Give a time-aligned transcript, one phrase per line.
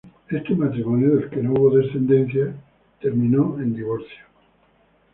[0.31, 2.55] Este matrimonio, del que no hubo descendencia,
[2.99, 4.25] terminó en divorcio.